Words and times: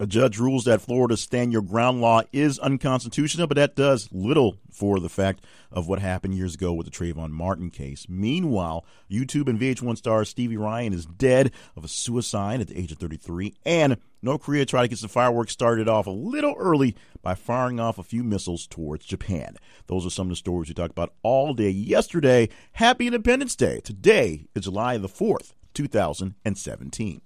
A 0.00 0.06
judge 0.06 0.38
rules 0.38 0.64
that 0.64 0.80
Florida's 0.80 1.20
stand 1.20 1.52
your 1.52 1.60
ground 1.60 2.00
law 2.00 2.22
is 2.32 2.58
unconstitutional, 2.58 3.46
but 3.46 3.56
that 3.56 3.76
does 3.76 4.08
little 4.10 4.56
for 4.70 4.98
the 4.98 5.10
fact 5.10 5.44
of 5.70 5.88
what 5.88 5.98
happened 5.98 6.34
years 6.34 6.54
ago 6.54 6.72
with 6.72 6.86
the 6.86 6.90
Trayvon 6.90 7.32
Martin 7.32 7.68
case. 7.68 8.06
Meanwhile, 8.08 8.86
YouTube 9.10 9.46
and 9.46 9.60
VH1 9.60 9.98
star 9.98 10.24
Stevie 10.24 10.56
Ryan 10.56 10.94
is 10.94 11.04
dead 11.04 11.52
of 11.76 11.84
a 11.84 11.88
suicide 11.88 12.62
at 12.62 12.68
the 12.68 12.78
age 12.78 12.92
of 12.92 12.96
33, 12.96 13.52
and 13.66 13.98
North 14.22 14.40
Korea 14.40 14.64
tried 14.64 14.84
to 14.84 14.88
get 14.88 14.98
some 15.00 15.10
fireworks 15.10 15.52
started 15.52 15.86
off 15.86 16.06
a 16.06 16.10
little 16.10 16.54
early 16.56 16.96
by 17.20 17.34
firing 17.34 17.78
off 17.78 17.98
a 17.98 18.02
few 18.02 18.24
missiles 18.24 18.66
towards 18.66 19.04
Japan. 19.04 19.58
Those 19.86 20.06
are 20.06 20.10
some 20.10 20.28
of 20.28 20.30
the 20.30 20.36
stories 20.36 20.70
we 20.70 20.74
talked 20.74 20.92
about 20.92 21.12
all 21.22 21.52
day 21.52 21.68
yesterday. 21.68 22.48
Happy 22.72 23.06
Independence 23.06 23.54
Day. 23.54 23.80
Today 23.80 24.46
is 24.54 24.64
July 24.64 24.96
the 24.96 25.10
4th, 25.10 25.52
2017. 25.74 27.20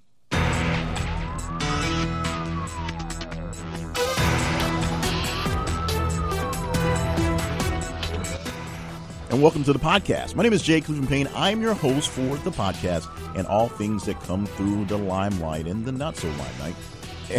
And 9.35 9.43
welcome 9.43 9.65
to 9.65 9.73
the 9.73 9.79
podcast. 9.81 10.37
My 10.37 10.45
name 10.45 10.53
is 10.53 10.63
Jay 10.63 10.81
Cleveland 10.81 11.09
Payne. 11.09 11.29
I'm 11.35 11.61
your 11.61 11.75
host 11.75 12.09
for 12.09 12.37
the 12.37 12.53
podcast 12.53 13.09
and 13.37 13.49
all 13.49 13.69
things 13.69 14.05
that 14.05 14.21
come 14.21 14.47
through 14.47 14.85
the 14.85 14.97
limelight 14.97 15.67
and 15.67 15.85
the 15.85 15.91
not 15.91 16.17
so 16.17 16.29
limelight 16.29 16.77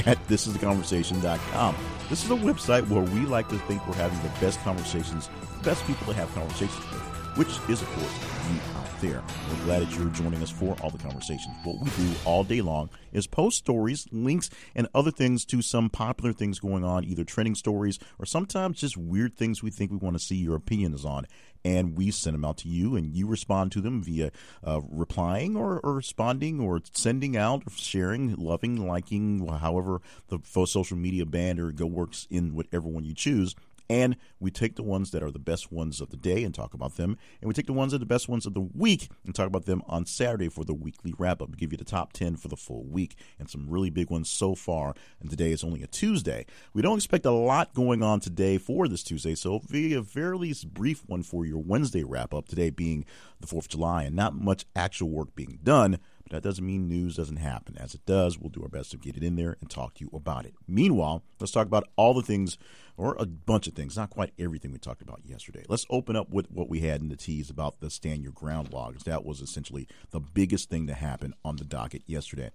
at 0.06 0.18
thisistheconversation.com. 0.28 1.76
This 2.10 2.26
is 2.26 2.32
a 2.32 2.36
website 2.36 2.86
where 2.90 3.02
we 3.02 3.22
like 3.22 3.48
to 3.48 3.58
think 3.60 3.88
we're 3.88 3.94
having 3.94 4.22
the 4.24 4.40
best 4.42 4.60
conversations, 4.60 5.30
the 5.60 5.64
best 5.64 5.88
people 5.88 6.06
to 6.08 6.14
have 6.14 6.30
conversations 6.34 6.84
with, 6.92 7.02
which 7.38 7.70
is, 7.70 7.82
of 7.82 7.88
course, 7.88 8.20
you 8.52 8.85
there. 9.02 9.24
We're 9.50 9.66
glad 9.66 9.82
that 9.82 9.98
you're 9.98 10.10
joining 10.10 10.42
us 10.42 10.50
for 10.50 10.76
all 10.82 10.90
the 10.90 10.98
conversations. 10.98 11.56
What 11.64 11.80
we 11.80 11.90
do 11.92 12.14
all 12.26 12.44
day 12.44 12.62
long 12.62 12.90
is 13.12 13.28
post 13.28 13.58
stories, 13.58 14.08
links, 14.12 14.50
and 14.76 14.88
other 14.94 15.12
things 15.12 15.46
to 15.46 15.62
some 15.62 15.90
popular 15.90 16.34
things 16.34 16.60
going 16.60 16.84
on, 16.84 17.04
either 17.04 17.24
trending 17.24 17.56
stories 17.56 18.00
or 18.20 18.26
sometimes 18.26 18.80
just 18.80 18.98
weird 18.98 19.36
things 19.36 19.62
we 19.64 19.72
think 19.72 19.92
we 19.92 19.98
want 19.98 20.16
to 20.16 20.24
see 20.24 20.36
your 20.36 20.56
opinions 20.56 21.06
on 21.06 21.26
and 21.66 21.98
we 21.98 22.12
send 22.12 22.36
them 22.36 22.46
out 22.46 22.58
to 22.58 22.70
you, 22.70 22.96
and 22.96 23.16
you 23.16 23.26
respond 23.28 23.72
to 23.72 23.82
them 23.82 24.04
via 24.04 24.32
uh, 24.64 24.82
replying 24.88 25.56
or, 25.56 25.80
or, 25.80 25.96
responding 25.96 26.60
or 26.60 26.80
sending 26.94 27.36
out, 27.36 27.64
or 27.66 27.72
sharing, 27.72 28.36
loving, 28.36 28.86
liking, 28.88 29.46
however 29.48 30.00
the 30.28 30.40
social 30.68 30.96
media 30.96 31.26
band 31.26 31.60
or 31.60 31.72
go 31.72 31.88
works 31.88 32.28
in 32.30 32.54
whatever 32.54 32.88
one 32.88 33.04
you 33.04 33.16
choose. 33.16 33.56
And 33.90 34.18
we 34.40 34.52
take 34.52 34.76
the 34.76 34.84
ones 34.84 35.12
that 35.12 35.24
are 35.24 35.32
the 35.32 35.40
best 35.40 35.72
ones 35.72 36.02
of 36.02 36.10
the 36.10 36.18
day 36.18 36.44
and 36.44 36.54
talk 36.54 36.74
about 36.74 36.98
them. 36.98 37.18
And 37.42 37.48
we 37.48 37.54
take 37.54 37.68
the 37.68 37.74
ones 37.74 37.92
that 37.92 37.98
are 37.98 38.00
the 38.00 38.06
best 38.06 38.28
ones 38.28 38.46
of 38.46 38.54
the 38.54 38.62
week 38.62 39.10
and 39.26 39.36
talk 39.36 39.48
about 39.48 39.66
them 39.66 39.84
on 39.88 40.06
Saturday 40.06 40.50
for 40.50 40.64
the 40.64 40.74
weekly 40.74 41.14
wrap 41.18 41.42
up. 41.42 41.50
We 41.50 41.56
give 41.56 41.72
you 41.72 41.78
the 41.78 41.84
top 41.84 42.14
10 42.14 42.38
for 42.38 42.48
the 42.48 42.56
full 42.56 42.84
week 42.84 43.16
and 43.40 43.50
some 43.50 43.70
really 43.70 43.90
big 43.90 44.10
ones 44.10 44.30
so 44.30 44.56
far. 44.56 44.96
And 45.20 45.30
today 45.30 45.52
is 45.52 45.64
only 45.64 45.84
a 45.84 45.88
Tuesday. 45.88 46.46
We 46.74 46.82
don't 46.82 46.98
expect 46.98 47.26
a 47.26 47.32
lot 47.32 47.74
going 47.74 48.02
on 48.02 48.20
today 48.20 48.58
for 48.58 48.88
this 48.88 49.04
Tuesday, 49.04 49.36
so 49.36 49.56
it'll 49.56 49.72
be 49.72 49.94
a 49.94 50.04
fairly 50.04 50.54
brief 50.66 51.04
one 51.08 51.24
for 51.24 51.46
your 51.46 51.62
Wednesday 51.62 52.04
wrap 52.04 52.34
up, 52.34 52.48
today 52.48 52.70
being 52.70 53.06
the 53.40 53.48
4th 53.48 53.58
of 53.60 53.70
July, 53.70 54.04
and 54.04 54.16
not 54.16 54.36
much 54.36 54.66
actual 54.76 55.10
work 55.10 55.36
being 55.36 55.60
done. 55.64 56.00
But 56.26 56.32
that 56.42 56.48
doesn't 56.48 56.66
mean 56.66 56.88
news 56.88 57.16
doesn't 57.16 57.38
happen. 57.38 57.78
As 57.78 57.94
it 57.94 58.06
does, 58.06 58.38
we'll 58.40 58.50
do 58.50 58.64
our 58.64 58.68
best 58.68 58.92
to 58.92 58.98
get 58.98 59.16
it 59.16 59.24
in 59.24 59.36
there 59.36 59.58
and 59.62 59.70
talk 59.70 59.94
to 59.96 60.04
you 60.04 60.10
about 60.14 60.46
it. 60.46 60.56
Meanwhile, 60.68 61.24
let's 61.40 61.52
talk 61.52 61.68
about 61.68 61.88
all 61.96 62.14
the 62.14 62.24
things 62.24 62.58
or 62.98 63.16
a 63.20 63.26
bunch 63.26 63.68
of 63.68 63.74
things, 63.74 63.96
not 63.96 64.10
quite 64.10 64.34
everything 64.40 64.72
we 64.72 64.80
talked 64.80 65.02
about 65.02 65.22
yesterday. 65.24 65.64
Let's 65.68 65.86
open 65.90 66.16
up 66.16 66.30
with 66.30 66.50
what 66.50 66.70
we 66.70 66.80
had 66.80 67.02
in 67.02 67.10
the 67.10 67.16
tease 67.16 67.50
about 67.50 67.80
the 67.80 67.90
stand 67.90 68.24
your 68.24 68.32
ground 68.32 68.74
logs. 68.74 69.04
That 69.04 69.24
was 69.24 69.42
essentially 69.42 69.88
the 70.10 70.20
biggest 70.20 70.70
thing 70.70 70.88
to 70.88 70.94
happen 70.94 71.34
on 71.44 71.58
the 71.58 71.66
docket 71.66 72.04
yesterday. 72.08 72.50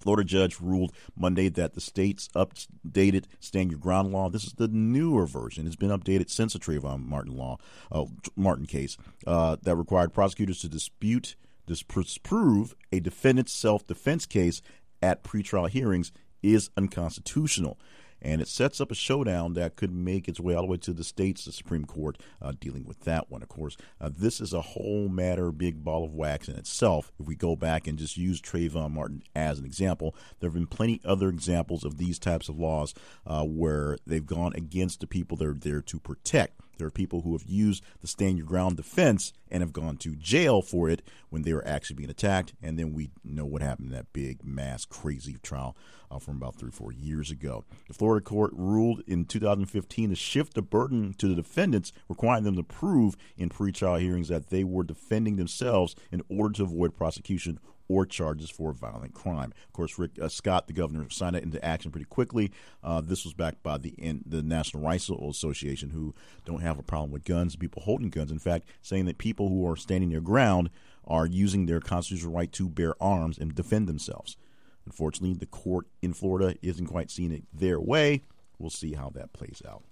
Florida 0.00 0.24
judge 0.24 0.60
ruled 0.60 0.92
Monday 1.16 1.48
that 1.48 1.74
the 1.74 1.80
state's 1.80 2.28
updated 2.28 3.24
stand 3.40 3.70
your 3.70 3.80
ground 3.80 4.12
law. 4.12 4.28
This 4.28 4.44
is 4.44 4.52
the 4.52 4.68
newer 4.68 5.26
version. 5.26 5.66
It's 5.66 5.76
been 5.76 5.90
updated 5.90 6.30
since 6.30 6.52
the 6.52 6.58
Trayvon 6.58 7.04
Martin 7.04 7.36
law, 7.36 7.58
uh, 7.90 8.04
Martin 8.36 8.66
case, 8.66 8.96
uh, 9.26 9.56
that 9.62 9.76
required 9.76 10.14
prosecutors 10.14 10.60
to 10.60 10.68
dispute, 10.68 11.34
disprove 11.76 12.74
a 12.92 13.00
defendant's 13.00 13.52
self-defense 13.52 14.26
case 14.26 14.62
at 15.02 15.22
pretrial 15.22 15.68
hearings 15.68 16.12
is 16.42 16.70
unconstitutional 16.76 17.78
and 18.20 18.40
it 18.40 18.48
sets 18.48 18.80
up 18.80 18.90
a 18.90 18.94
showdown 18.94 19.54
that 19.54 19.76
could 19.76 19.92
make 19.92 20.28
its 20.28 20.40
way 20.40 20.54
all 20.54 20.62
the 20.62 20.68
way 20.68 20.76
to 20.78 20.92
the 20.92 21.04
states, 21.04 21.44
the 21.44 21.52
Supreme 21.52 21.84
Court, 21.84 22.18
uh, 22.42 22.52
dealing 22.58 22.84
with 22.84 23.00
that 23.00 23.30
one. 23.30 23.42
Of 23.42 23.48
course, 23.48 23.76
uh, 24.00 24.10
this 24.16 24.40
is 24.40 24.52
a 24.52 24.60
whole 24.60 25.08
matter, 25.08 25.52
big 25.52 25.84
ball 25.84 26.04
of 26.04 26.14
wax 26.14 26.48
in 26.48 26.56
itself. 26.56 27.12
If 27.18 27.26
we 27.26 27.36
go 27.36 27.56
back 27.56 27.86
and 27.86 27.98
just 27.98 28.16
use 28.16 28.40
Trayvon 28.40 28.92
Martin 28.92 29.22
as 29.34 29.58
an 29.58 29.64
example, 29.64 30.14
there 30.40 30.48
have 30.48 30.54
been 30.54 30.66
plenty 30.66 31.00
other 31.04 31.28
examples 31.28 31.84
of 31.84 31.98
these 31.98 32.18
types 32.18 32.48
of 32.48 32.58
laws 32.58 32.94
uh, 33.26 33.44
where 33.44 33.98
they've 34.06 34.26
gone 34.26 34.52
against 34.54 35.00
the 35.00 35.06
people 35.06 35.36
they're 35.36 35.54
there 35.54 35.82
to 35.82 36.00
protect. 36.00 36.60
There 36.78 36.86
are 36.86 36.92
people 36.92 37.22
who 37.22 37.32
have 37.32 37.44
used 37.44 37.84
the 38.00 38.06
stand 38.06 38.38
your 38.38 38.46
ground 38.46 38.76
defense 38.76 39.32
and 39.50 39.62
have 39.62 39.72
gone 39.72 39.96
to 39.98 40.14
jail 40.16 40.62
for 40.62 40.88
it 40.88 41.02
when 41.28 41.42
they 41.42 41.52
were 41.52 41.66
actually 41.66 41.96
being 41.96 42.10
attacked. 42.10 42.54
And 42.62 42.78
then 42.78 42.92
we 42.92 43.10
know 43.24 43.44
what 43.44 43.62
happened 43.62 43.88
in 43.88 43.96
that 43.96 44.12
big, 44.12 44.44
mass, 44.44 44.84
crazy 44.84 45.36
trial 45.42 45.76
uh, 46.10 46.18
from 46.18 46.36
about 46.36 46.56
three 46.56 46.68
or 46.68 46.72
four 46.72 46.92
years 46.92 47.30
ago. 47.30 47.64
The 47.88 47.94
Florida 47.94 48.24
court 48.24 48.52
ruled 48.54 49.02
in 49.06 49.24
2015 49.24 50.10
to 50.10 50.16
shift 50.16 50.54
the 50.54 50.62
burden 50.62 51.14
to 51.18 51.28
the 51.28 51.34
defendants, 51.34 51.92
requiring 52.08 52.44
them 52.44 52.56
to 52.56 52.62
prove 52.62 53.16
in 53.36 53.48
pretrial 53.48 54.00
hearings 54.00 54.28
that 54.28 54.50
they 54.50 54.64
were 54.64 54.84
defending 54.84 55.36
themselves 55.36 55.94
in 56.10 56.22
order 56.28 56.54
to 56.54 56.62
avoid 56.62 56.96
prosecution 56.96 57.58
or 57.88 58.06
charges 58.06 58.50
for 58.50 58.72
violent 58.72 59.14
crime. 59.14 59.52
Of 59.66 59.72
course, 59.72 59.98
Rick 59.98 60.12
uh, 60.20 60.28
Scott, 60.28 60.66
the 60.66 60.72
governor, 60.72 61.08
signed 61.10 61.36
it 61.36 61.42
into 61.42 61.64
action 61.64 61.90
pretty 61.90 62.04
quickly. 62.04 62.52
Uh, 62.82 63.00
this 63.00 63.24
was 63.24 63.34
backed 63.34 63.62
by 63.62 63.78
the 63.78 63.90
in, 63.90 64.22
the 64.26 64.42
National 64.42 64.82
Rifle 64.82 65.30
Association, 65.30 65.90
who 65.90 66.14
don't 66.44 66.62
have 66.62 66.78
a 66.78 66.82
problem 66.82 67.10
with 67.10 67.24
guns, 67.24 67.56
people 67.56 67.82
holding 67.82 68.10
guns. 68.10 68.30
In 68.30 68.38
fact, 68.38 68.68
saying 68.82 69.06
that 69.06 69.18
people 69.18 69.48
who 69.48 69.68
are 69.68 69.76
standing 69.76 70.10
their 70.10 70.20
ground 70.20 70.70
are 71.06 71.26
using 71.26 71.66
their 71.66 71.80
constitutional 71.80 72.34
right 72.34 72.52
to 72.52 72.68
bear 72.68 72.94
arms 73.02 73.38
and 73.38 73.54
defend 73.54 73.88
themselves. 73.88 74.36
Unfortunately, 74.84 75.34
the 75.34 75.46
court 75.46 75.86
in 76.02 76.12
Florida 76.12 76.54
isn't 76.62 76.86
quite 76.86 77.10
seeing 77.10 77.32
it 77.32 77.44
their 77.52 77.80
way. 77.80 78.22
We'll 78.58 78.70
see 78.70 78.94
how 78.94 79.10
that 79.10 79.32
plays 79.32 79.62
out. 79.66 79.84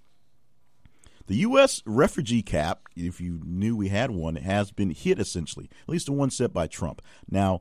The 1.27 1.35
U.S. 1.37 1.83
refugee 1.85 2.41
cap, 2.41 2.83
if 2.95 3.19
you 3.19 3.41
knew 3.43 3.75
we 3.75 3.89
had 3.89 4.11
one, 4.11 4.35
has 4.37 4.71
been 4.71 4.91
hit 4.91 5.19
essentially, 5.19 5.69
at 5.83 5.89
least 5.89 6.05
the 6.05 6.13
one 6.13 6.29
set 6.29 6.53
by 6.53 6.67
Trump. 6.67 7.01
Now, 7.29 7.59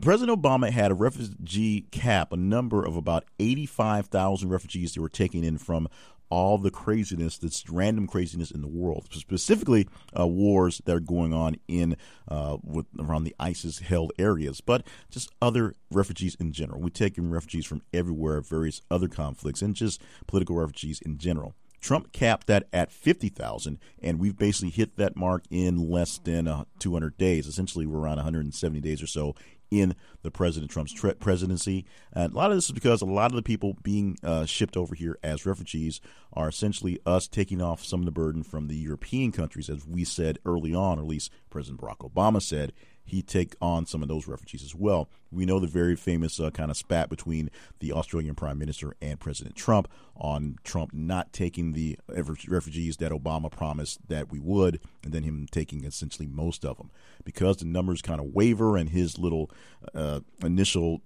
President 0.00 0.40
Obama 0.40 0.70
had 0.70 0.90
a 0.90 0.94
refugee 0.94 1.82
cap, 1.90 2.32
a 2.32 2.36
number 2.36 2.84
of 2.84 2.96
about 2.96 3.24
85,000 3.38 4.48
refugees 4.48 4.94
that 4.94 5.00
were 5.00 5.08
taken 5.08 5.44
in 5.44 5.58
from 5.58 5.88
all 6.30 6.58
the 6.58 6.70
craziness, 6.70 7.38
this 7.38 7.68
random 7.70 8.06
craziness 8.06 8.50
in 8.50 8.60
the 8.60 8.68
world, 8.68 9.08
specifically 9.12 9.88
uh, 10.18 10.26
wars 10.26 10.80
that 10.84 10.94
are 10.94 11.00
going 11.00 11.32
on 11.32 11.56
in 11.68 11.96
uh, 12.28 12.58
with, 12.62 12.86
around 12.98 13.24
the 13.24 13.34
ISIS-held 13.40 14.12
areas, 14.18 14.60
but 14.60 14.86
just 15.10 15.30
other 15.40 15.74
refugees 15.90 16.36
in 16.38 16.52
general. 16.52 16.80
We 16.80 16.90
take 16.90 17.16
in 17.16 17.30
refugees 17.30 17.66
from 17.66 17.82
everywhere, 17.94 18.40
various 18.40 18.82
other 18.90 19.08
conflicts, 19.08 19.62
and 19.62 19.74
just 19.74 20.02
political 20.26 20.56
refugees 20.56 21.00
in 21.00 21.18
general. 21.18 21.54
Trump 21.80 22.12
capped 22.12 22.48
that 22.48 22.66
at 22.72 22.92
50,000, 22.92 23.78
and 24.02 24.18
we've 24.18 24.36
basically 24.36 24.70
hit 24.70 24.96
that 24.96 25.16
mark 25.16 25.44
in 25.48 25.88
less 25.88 26.18
than 26.18 26.48
uh, 26.48 26.64
200 26.80 27.16
days. 27.16 27.46
Essentially, 27.46 27.86
we're 27.86 28.00
around 28.00 28.16
170 28.16 28.80
days 28.80 29.00
or 29.00 29.06
so 29.06 29.34
in 29.70 29.94
the 30.22 30.30
President 30.30 30.70
Trump's 30.70 30.92
tre- 30.92 31.14
presidency. 31.14 31.84
And 32.12 32.32
a 32.32 32.36
lot 32.36 32.50
of 32.50 32.56
this 32.56 32.66
is 32.66 32.72
because 32.72 33.02
a 33.02 33.06
lot 33.06 33.30
of 33.30 33.36
the 33.36 33.42
people 33.42 33.76
being 33.82 34.16
uh, 34.22 34.46
shipped 34.46 34.76
over 34.76 34.94
here 34.94 35.18
as 35.22 35.46
refugees 35.46 36.00
are 36.32 36.48
essentially 36.48 36.98
us 37.06 37.28
taking 37.28 37.60
off 37.60 37.84
some 37.84 38.00
of 38.00 38.06
the 38.06 38.12
burden 38.12 38.42
from 38.42 38.68
the 38.68 38.76
European 38.76 39.32
countries, 39.32 39.68
as 39.68 39.86
we 39.86 40.04
said 40.04 40.38
early 40.44 40.74
on, 40.74 40.98
or 40.98 41.02
at 41.02 41.08
least 41.08 41.30
President 41.50 41.80
Barack 41.80 41.98
Obama 41.98 42.42
said 42.42 42.72
he 43.08 43.22
take 43.22 43.56
on 43.60 43.86
some 43.86 44.02
of 44.02 44.08
those 44.08 44.26
refugees 44.26 44.62
as 44.62 44.74
well. 44.74 45.08
We 45.30 45.46
know 45.46 45.58
the 45.58 45.66
very 45.66 45.96
famous 45.96 46.38
uh, 46.38 46.50
kind 46.50 46.70
of 46.70 46.76
spat 46.76 47.08
between 47.08 47.50
the 47.80 47.92
Australian 47.92 48.34
Prime 48.34 48.58
Minister 48.58 48.94
and 49.00 49.18
President 49.18 49.56
Trump 49.56 49.88
on 50.16 50.56
Trump 50.64 50.92
not 50.92 51.32
taking 51.32 51.72
the 51.72 51.98
refugees 52.08 52.98
that 52.98 53.12
Obama 53.12 53.50
promised 53.50 54.08
that 54.08 54.30
we 54.30 54.38
would, 54.38 54.80
and 55.02 55.12
then 55.12 55.22
him 55.22 55.46
taking 55.50 55.84
essentially 55.84 56.26
most 56.26 56.64
of 56.64 56.76
them. 56.76 56.90
Because 57.24 57.58
the 57.58 57.64
numbers 57.64 58.02
kind 58.02 58.20
of 58.20 58.26
waver 58.26 58.76
and 58.76 58.90
his 58.90 59.18
little 59.18 59.50
uh, 59.94 60.20
initial 60.42 61.02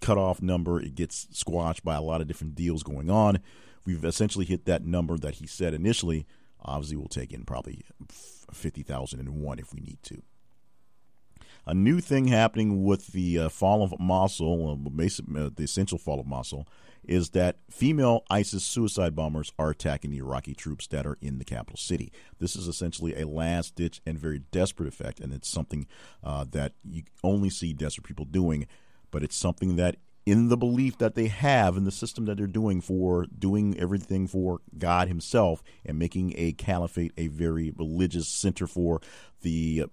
cutoff 0.00 0.42
number, 0.42 0.80
it 0.80 0.94
gets 0.94 1.28
squashed 1.30 1.84
by 1.84 1.94
a 1.94 2.02
lot 2.02 2.20
of 2.20 2.26
different 2.26 2.54
deals 2.54 2.82
going 2.82 3.10
on. 3.10 3.38
We've 3.84 4.04
essentially 4.04 4.44
hit 4.44 4.64
that 4.64 4.84
number 4.84 5.18
that 5.18 5.36
he 5.36 5.46
said 5.46 5.74
initially. 5.74 6.26
Obviously, 6.60 6.96
we'll 6.96 7.08
take 7.08 7.32
in 7.32 7.44
probably 7.44 7.82
50,001 8.50 9.58
if 9.58 9.74
we 9.74 9.80
need 9.80 9.98
to 10.04 10.22
a 11.66 11.74
new 11.74 12.00
thing 12.00 12.28
happening 12.28 12.84
with 12.84 13.08
the 13.08 13.38
uh, 13.38 13.48
fall 13.48 13.82
of 13.82 13.94
Mosul, 13.98 14.70
uh, 14.70 15.04
uh, 15.04 15.50
the 15.54 15.64
essential 15.64 15.98
fall 15.98 16.20
of 16.20 16.26
Mosul, 16.26 16.66
is 17.06 17.30
that 17.30 17.56
female 17.70 18.24
ISIS 18.30 18.64
suicide 18.64 19.14
bombers 19.14 19.52
are 19.58 19.70
attacking 19.70 20.10
the 20.10 20.18
Iraqi 20.18 20.54
troops 20.54 20.86
that 20.88 21.06
are 21.06 21.18
in 21.20 21.38
the 21.38 21.44
capital 21.44 21.76
city. 21.76 22.12
This 22.38 22.56
is 22.56 22.66
essentially 22.66 23.20
a 23.20 23.26
last 23.26 23.74
ditch 23.74 24.00
and 24.06 24.18
very 24.18 24.40
desperate 24.50 24.88
effect, 24.88 25.20
and 25.20 25.32
it's 25.32 25.48
something 25.48 25.86
uh, 26.22 26.44
that 26.50 26.72
you 26.82 27.02
only 27.22 27.50
see 27.50 27.72
desperate 27.72 28.06
people 28.06 28.24
doing, 28.24 28.66
but 29.10 29.22
it's 29.22 29.36
something 29.36 29.76
that 29.76 29.96
in 30.26 30.48
the 30.48 30.56
belief 30.56 30.96
that 30.98 31.14
they 31.14 31.28
have 31.28 31.76
in 31.76 31.84
the 31.84 31.90
system 31.90 32.24
that 32.24 32.38
they're 32.38 32.46
doing 32.46 32.80
for 32.80 33.26
doing 33.38 33.78
everything 33.78 34.26
for 34.26 34.60
God 34.78 35.08
Himself 35.08 35.62
and 35.84 35.98
making 35.98 36.32
a 36.36 36.52
caliphate 36.52 37.12
a 37.18 37.26
very 37.26 37.70
religious 37.76 38.26
center 38.26 38.66
for 38.66 39.02
the 39.42 39.84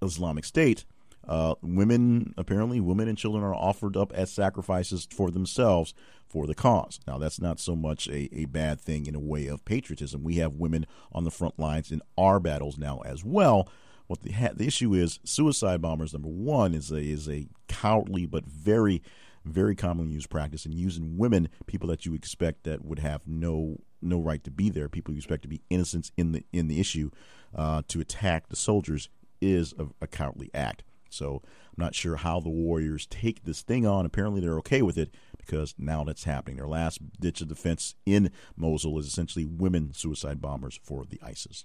Islamic 0.00 0.46
State. 0.46 0.86
Uh, 1.26 1.54
women, 1.62 2.34
apparently, 2.36 2.80
women 2.80 3.08
and 3.08 3.18
children 3.18 3.42
are 3.42 3.54
offered 3.54 3.96
up 3.96 4.12
as 4.12 4.30
sacrifices 4.30 5.08
for 5.10 5.30
themselves 5.30 5.94
for 6.28 6.46
the 6.46 6.54
cause. 6.54 7.00
Now, 7.06 7.18
that's 7.18 7.40
not 7.40 7.60
so 7.60 7.74
much 7.74 8.08
a, 8.08 8.28
a 8.32 8.44
bad 8.46 8.80
thing 8.80 9.06
in 9.06 9.14
a 9.14 9.20
way 9.20 9.46
of 9.46 9.64
patriotism. 9.64 10.22
We 10.22 10.36
have 10.36 10.54
women 10.54 10.86
on 11.12 11.24
the 11.24 11.30
front 11.30 11.58
lines 11.58 11.90
in 11.90 12.02
our 12.16 12.40
battles 12.40 12.78
now 12.78 13.00
as 13.04 13.24
well. 13.24 13.68
What 14.06 14.22
the, 14.22 14.32
the 14.54 14.66
issue 14.66 14.94
is, 14.94 15.18
suicide 15.24 15.82
bombers, 15.82 16.12
number 16.12 16.28
one, 16.28 16.74
is 16.74 16.92
a, 16.92 16.98
is 17.00 17.28
a 17.28 17.48
cowardly 17.68 18.26
but 18.26 18.46
very 18.46 19.02
very 19.46 19.74
commonly 19.74 20.12
used 20.12 20.28
practice 20.28 20.64
and 20.64 20.74
using 20.74 21.16
women, 21.16 21.48
people 21.66 21.88
that 21.88 22.04
you 22.04 22.14
expect 22.14 22.64
that 22.64 22.84
would 22.84 22.98
have 22.98 23.22
no 23.26 23.80
no 24.02 24.20
right 24.20 24.44
to 24.44 24.50
be 24.50 24.68
there, 24.68 24.88
people 24.88 25.14
you 25.14 25.18
expect 25.18 25.42
to 25.42 25.48
be 25.48 25.62
innocents 25.70 26.12
in 26.16 26.32
the 26.32 26.44
in 26.52 26.68
the 26.68 26.80
issue, 26.80 27.10
uh, 27.54 27.82
to 27.88 28.00
attack 28.00 28.48
the 28.48 28.56
soldiers 28.56 29.08
is 29.40 29.74
a, 29.78 29.86
a 30.02 30.06
cowardly 30.06 30.50
act. 30.52 30.82
So 31.10 31.42
I'm 31.44 31.84
not 31.84 31.94
sure 31.94 32.16
how 32.16 32.40
the 32.40 32.48
Warriors 32.48 33.06
take 33.06 33.44
this 33.44 33.62
thing 33.62 33.86
on. 33.86 34.06
Apparently, 34.06 34.40
they're 34.40 34.58
okay 34.58 34.82
with 34.82 34.98
it 34.98 35.14
because 35.36 35.74
now 35.78 36.04
that's 36.04 36.24
happening. 36.24 36.56
Their 36.56 36.68
last 36.68 37.00
ditch 37.20 37.40
of 37.40 37.48
defense 37.48 37.94
in 38.04 38.30
Mosul 38.56 38.98
is 38.98 39.06
essentially 39.06 39.44
women 39.44 39.92
suicide 39.92 40.40
bombers 40.40 40.78
for 40.82 41.04
the 41.04 41.20
ISIS. 41.22 41.64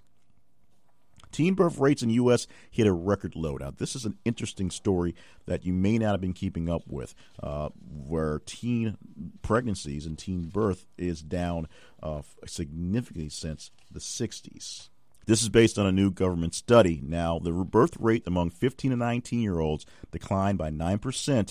Teen 1.32 1.54
birth 1.54 1.78
rates 1.80 2.02
in 2.02 2.10
the 2.10 2.16
U.S. 2.16 2.46
hit 2.70 2.88
a 2.88 2.92
record 2.92 3.36
low. 3.36 3.56
Now, 3.56 3.72
this 3.72 3.96
is 3.96 4.06
an 4.06 4.18
interesting 4.26 4.70
story 4.70 5.16
that 5.46 5.66
you 5.66 5.74
may 5.74 5.98
not 5.98 6.12
have 6.12 6.22
been 6.22 6.34
keeping 6.34 6.70
up 6.70 6.84
with, 6.88 7.16
uh, 7.42 7.70
where 8.08 8.40
teen 8.46 8.98
pregnancies 9.42 10.06
and 10.06 10.18
teen 10.18 10.44
birth 10.44 10.86
is 10.98 11.22
down 11.22 11.68
uh, 12.04 12.22
significantly 12.46 13.30
since 13.30 13.72
the 13.90 14.02
60s. 14.02 14.90
This 15.26 15.44
is 15.44 15.50
based 15.50 15.78
on 15.78 15.86
a 15.86 15.92
new 15.92 16.10
government 16.12 16.56
study. 16.56 17.02
Now, 17.04 17.40
the 17.40 17.52
birth 17.52 17.96
rate 18.00 18.24
among 18.26 18.50
15 18.50 18.92
to 18.92 18.98
19 18.98 19.40
year 19.40 19.60
olds 19.60 19.86
declined 20.12 20.58
by 20.58 20.72
9% 20.72 21.38
in 21.38 21.46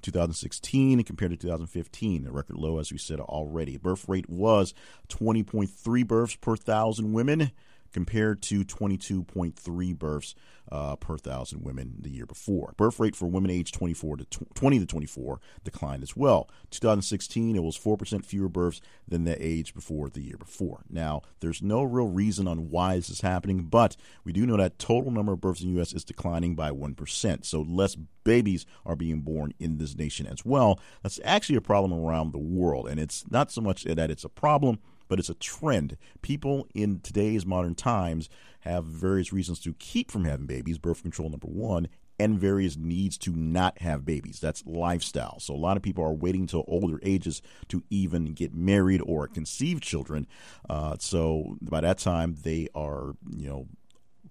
2016 0.00 1.04
compared 1.04 1.30
to 1.30 1.36
2015, 1.36 2.26
a 2.26 2.32
record 2.32 2.56
low, 2.56 2.78
as 2.78 2.90
we 2.90 2.98
said 2.98 3.20
already. 3.20 3.76
Birth 3.76 4.08
rate 4.08 4.28
was 4.28 4.74
20.3 5.08 6.06
births 6.06 6.34
per 6.36 6.56
thousand 6.56 7.12
women 7.12 7.52
compared 7.92 8.42
to 8.42 8.64
22.3 8.64 9.98
births 9.98 10.34
uh, 10.70 10.96
per 10.96 11.18
thousand 11.18 11.62
women 11.62 11.96
the 12.00 12.10
year 12.10 12.26
before. 12.26 12.72
Birth 12.76 12.98
rate 12.98 13.16
for 13.16 13.26
women 13.26 13.50
aged 13.50 13.74
24 13.74 14.18
to 14.18 14.24
20 14.54 14.78
to 14.78 14.86
24 14.86 15.40
declined 15.64 16.02
as 16.02 16.16
well. 16.16 16.48
2016, 16.70 17.56
it 17.56 17.62
was 17.62 17.76
4% 17.76 18.24
fewer 18.24 18.48
births 18.48 18.80
than 19.06 19.24
the 19.24 19.36
age 19.44 19.74
before 19.74 20.08
the 20.08 20.22
year 20.22 20.36
before. 20.38 20.84
Now, 20.88 21.22
there's 21.40 21.62
no 21.62 21.82
real 21.82 22.08
reason 22.08 22.48
on 22.48 22.70
why 22.70 22.96
this 22.96 23.10
is 23.10 23.20
happening, 23.20 23.64
but 23.64 23.96
we 24.24 24.32
do 24.32 24.46
know 24.46 24.56
that 24.56 24.78
total 24.78 25.10
number 25.10 25.32
of 25.32 25.40
births 25.40 25.60
in 25.60 25.68
the 25.68 25.74
U.S. 25.74 25.92
is 25.92 26.04
declining 26.04 26.54
by 26.54 26.70
1%. 26.70 27.44
So 27.44 27.60
less 27.60 27.96
babies 28.24 28.64
are 28.86 28.96
being 28.96 29.20
born 29.20 29.52
in 29.58 29.78
this 29.78 29.96
nation 29.96 30.26
as 30.26 30.44
well. 30.44 30.80
That's 31.02 31.20
actually 31.24 31.56
a 31.56 31.62
problem 31.62 31.92
around 31.92 32.32
the 32.32 32.38
world, 32.38 32.88
and 32.88 32.98
it's 32.98 33.24
not 33.30 33.50
so 33.50 33.60
much 33.60 33.84
that 33.84 34.10
it's 34.10 34.24
a 34.24 34.28
problem 34.28 34.78
but 35.12 35.18
it's 35.18 35.28
a 35.28 35.34
trend. 35.34 35.98
People 36.22 36.66
in 36.74 36.98
today's 37.00 37.44
modern 37.44 37.74
times 37.74 38.30
have 38.60 38.86
various 38.86 39.30
reasons 39.30 39.60
to 39.60 39.74
keep 39.74 40.10
from 40.10 40.24
having 40.24 40.46
babies, 40.46 40.78
birth 40.78 41.02
control 41.02 41.28
number 41.28 41.48
one, 41.48 41.86
and 42.18 42.40
various 42.40 42.78
needs 42.78 43.18
to 43.18 43.36
not 43.36 43.78
have 43.82 44.06
babies. 44.06 44.40
That's 44.40 44.64
lifestyle. 44.64 45.38
So 45.38 45.54
a 45.54 45.56
lot 45.56 45.76
of 45.76 45.82
people 45.82 46.02
are 46.02 46.14
waiting 46.14 46.46
till 46.46 46.64
older 46.66 46.98
ages 47.02 47.42
to 47.68 47.82
even 47.90 48.32
get 48.32 48.54
married 48.54 49.02
or 49.04 49.28
conceive 49.28 49.82
children. 49.82 50.26
Uh, 50.70 50.96
so 50.98 51.58
by 51.60 51.82
that 51.82 51.98
time, 51.98 52.36
they 52.42 52.68
are, 52.74 53.12
you 53.36 53.50
know, 53.50 53.66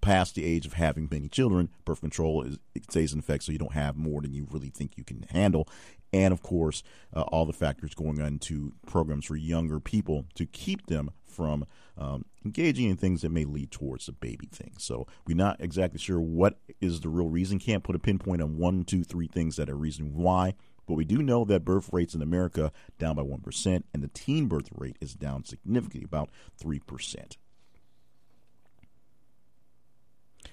past 0.02 0.34
the 0.34 0.44
age 0.44 0.66
of 0.66 0.74
having 0.74 1.08
many 1.12 1.30
children, 1.30 1.70
birth 1.86 2.02
control 2.02 2.42
is, 2.42 2.58
stays 2.90 3.14
in 3.14 3.20
effect, 3.20 3.44
so 3.44 3.52
you 3.52 3.60
don't 3.60 3.74
have 3.74 3.96
more 3.96 4.20
than 4.20 4.34
you 4.34 4.48
really 4.50 4.70
think 4.72 4.98
you 4.98 5.04
can 5.04 5.28
handle. 5.30 5.68
And 6.14 6.34
of 6.34 6.42
course, 6.42 6.84
uh, 7.14 7.22
all 7.22 7.46
the 7.46 7.54
factors 7.54 7.94
going 7.94 8.20
into 8.20 8.74
programs 8.86 9.26
for 9.26 9.36
younger 9.36 9.80
people 9.80 10.26
to 10.36 10.46
keep 10.46 10.88
them 10.88 11.12
from 11.26 11.66
um, 11.98 12.26
engaging 12.44 12.90
in 12.90 12.98
things 12.98 13.22
that 13.22 13.32
may 13.32 13.46
lead 13.46 13.72
towards 13.72 14.06
the 14.06 14.12
baby 14.12 14.48
thing. 14.52 14.74
So 14.78 15.08
we're 15.26 15.38
not 15.38 15.62
exactly 15.62 16.00
sure 16.00 16.20
what 16.20 16.58
is 16.82 17.02
the 17.02 17.10
real 17.10 17.30
reason. 17.30 17.60
Can't 17.60 17.84
put 17.84 17.96
a 17.96 18.00
pinpoint 18.00 18.42
on 18.42 18.58
one, 18.58 18.84
two, 18.84 19.04
three 19.04 19.28
things 19.28 19.56
that 19.56 19.70
are 19.70 19.76
reason 19.76 20.16
why. 20.16 20.56
But 20.88 20.96
we 20.96 21.06
do 21.06 21.22
know 21.22 21.46
that 21.46 21.64
birth 21.64 21.90
rates 21.94 22.16
in 22.16 22.22
America 22.22 22.72
down 23.00 23.16
by 23.16 23.22
1%, 23.22 23.84
and 23.94 24.04
the 24.04 24.10
teen 24.10 24.48
birth 24.48 24.70
rate 24.76 24.98
is 25.00 25.14
down 25.14 25.46
significantly, 25.46 26.04
about 26.04 26.30
3%. 26.62 27.38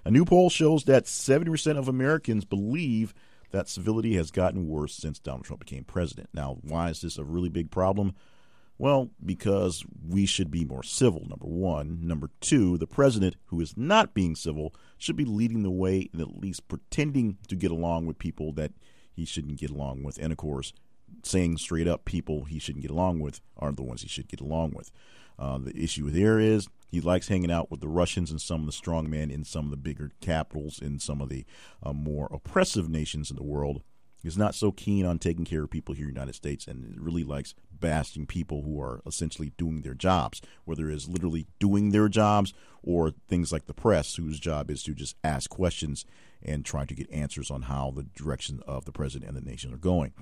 A 0.05 0.11
new 0.11 0.25
poll 0.25 0.49
shows 0.49 0.85
that 0.85 1.05
70% 1.05 1.77
of 1.77 1.89
Americans 1.89 2.45
believe 2.45 3.15
that 3.51 3.69
civility 3.69 4.15
has 4.15 4.31
gotten 4.31 4.69
worse 4.69 4.95
since 4.95 5.19
Donald 5.19 5.45
Trump 5.45 5.61
became 5.61 5.85
president. 5.85 6.29
Now, 6.33 6.59
why 6.63 6.91
is 6.91 7.01
this 7.01 7.19
a 7.19 7.25
really 7.25 7.49
big 7.49 7.71
problem? 7.71 8.15
Well, 8.79 9.11
because 9.25 9.85
we 10.09 10.25
should 10.25 10.53
be 10.53 10.65
more 10.65 10.85
civil, 10.85 11.27
number 11.29 11.47
one. 11.47 12.07
Number 12.07 12.31
two, 12.41 12.79
the 12.79 12.87
president, 12.87 13.35
who 13.47 13.61
is 13.61 13.77
not 13.77 14.15
being 14.15 14.37
civil, 14.37 14.73
should 14.97 15.17
be 15.17 15.25
leading 15.25 15.65
the 15.65 15.71
way 15.71 16.09
and 16.13 16.23
at 16.23 16.39
least 16.39 16.69
pretending 16.69 17.39
to 17.49 17.57
get 17.57 17.73
along 17.73 18.07
with 18.07 18.19
people 18.19 18.53
that 18.53 18.73
he 19.13 19.25
shouldn't 19.25 19.59
get 19.59 19.71
along 19.71 20.05
with. 20.05 20.17
And 20.23 20.31
of 20.31 20.39
course, 20.39 20.73
saying 21.25 21.57
straight 21.59 21.89
up 21.89 22.05
people 22.05 22.45
he 22.45 22.61
shouldn't 22.61 22.83
get 22.83 22.91
along 22.93 23.19
with 23.19 23.41
are 23.57 23.73
the 23.73 23.83
ones 23.83 24.03
he 24.03 24.09
should 24.09 24.29
get 24.29 24.41
along 24.41 24.73
with. 24.77 24.93
Uh, 25.39 25.59
the 25.59 25.77
issue 25.77 26.11
there 26.11 26.39
is 26.39 26.69
he 26.89 27.01
likes 27.01 27.29
hanging 27.29 27.51
out 27.51 27.71
with 27.71 27.81
the 27.81 27.89
Russians 27.89 28.31
and 28.31 28.41
some 28.41 28.61
of 28.61 28.67
the 28.67 28.73
strongmen 28.73 29.31
in 29.31 29.45
some 29.45 29.67
of 29.67 29.71
the 29.71 29.77
bigger 29.77 30.11
capitals 30.21 30.81
in 30.81 30.99
some 30.99 31.21
of 31.21 31.29
the 31.29 31.45
uh, 31.83 31.93
more 31.93 32.29
oppressive 32.33 32.89
nations 32.89 33.31
in 33.31 33.37
the 33.37 33.43
world. 33.43 33.83
He's 34.23 34.39
not 34.39 34.55
so 34.55 34.73
keen 34.73 35.07
on 35.07 35.19
taking 35.19 35.45
care 35.45 35.63
of 35.63 35.71
people 35.71 35.95
here 35.95 36.09
in 36.09 36.15
the 36.15 36.19
United 36.19 36.35
States 36.35 36.67
and 36.67 36.97
really 36.99 37.23
likes 37.23 37.55
bashing 37.71 38.27
people 38.27 38.63
who 38.63 38.81
are 38.81 39.01
essentially 39.07 39.53
doing 39.57 39.83
their 39.83 39.95
jobs, 39.95 40.43
whether 40.65 40.91
it's 40.91 41.07
literally 41.07 41.47
doing 41.61 41.91
their 41.91 42.09
jobs 42.09 42.53
or 42.83 43.13
things 43.29 43.53
like 43.53 43.67
the 43.67 43.75
press, 43.75 44.17
whose 44.17 44.41
job 44.41 44.71
is 44.71 44.83
to 44.83 44.95
just 44.95 45.15
ask 45.23 45.49
questions 45.49 46.05
and 46.43 46.65
try 46.65 46.85
to 46.85 46.95
get 46.95 47.11
answers 47.13 47.51
on 47.51 47.63
how 47.63 47.93
the 47.95 48.03
direction 48.03 48.61
of 48.67 48.85
the 48.87 48.93
president 48.93 49.29
and 49.29 49.37
the 49.37 49.49
nation 49.49 49.73
are 49.73 49.79
going. 49.79 50.13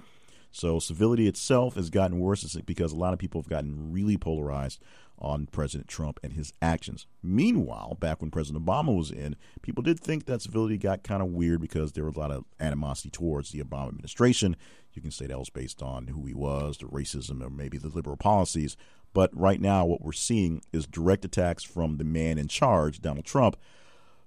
So 0.56 0.78
civility 0.78 1.26
itself 1.26 1.74
has 1.74 1.90
gotten 1.90 2.18
worse 2.18 2.56
because 2.64 2.90
a 2.90 2.96
lot 2.96 3.12
of 3.12 3.18
people 3.18 3.42
have 3.42 3.48
gotten 3.48 3.92
really 3.92 4.16
polarized 4.16 4.82
on 5.18 5.48
President 5.48 5.86
Trump 5.86 6.18
and 6.22 6.32
his 6.32 6.54
actions. 6.62 7.06
Meanwhile, 7.22 7.98
back 8.00 8.22
when 8.22 8.30
President 8.30 8.64
Obama 8.64 8.96
was 8.96 9.10
in, 9.10 9.36
people 9.60 9.82
did 9.82 10.00
think 10.00 10.24
that 10.24 10.40
civility 10.40 10.78
got 10.78 11.02
kind 11.02 11.20
of 11.20 11.28
weird 11.28 11.60
because 11.60 11.92
there 11.92 12.06
was 12.06 12.16
a 12.16 12.18
lot 12.18 12.30
of 12.30 12.46
animosity 12.58 13.10
towards 13.10 13.50
the 13.50 13.62
Obama 13.62 13.88
administration. 13.88 14.56
You 14.94 15.02
can 15.02 15.10
say 15.10 15.26
that 15.26 15.38
was 15.38 15.50
based 15.50 15.82
on 15.82 16.06
who 16.06 16.24
he 16.24 16.32
was, 16.32 16.78
the 16.78 16.86
racism, 16.86 17.44
or 17.44 17.50
maybe 17.50 17.76
the 17.76 17.88
liberal 17.88 18.16
policies. 18.16 18.78
But 19.12 19.36
right 19.38 19.60
now, 19.60 19.84
what 19.84 20.00
we're 20.00 20.12
seeing 20.12 20.62
is 20.72 20.86
direct 20.86 21.26
attacks 21.26 21.64
from 21.64 21.98
the 21.98 22.04
man 22.04 22.38
in 22.38 22.48
charge, 22.48 23.02
Donald 23.02 23.26
Trump, 23.26 23.58